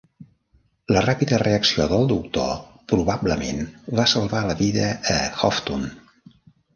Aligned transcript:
La 0.95 1.01
ràpida 1.05 1.37
reacció 1.41 1.83
del 1.91 2.07
doctor 2.11 2.49
probablement 2.93 3.61
va 3.99 4.07
salvar 4.15 4.41
la 4.49 4.57
vida 4.63 4.89
a 5.17 5.19
Hoftun. 5.49 5.85